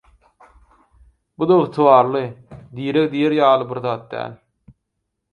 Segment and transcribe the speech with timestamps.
[1.43, 2.21] Bu-da ygtybarly,
[2.79, 4.33] direg diýer ýaly bir zat däl.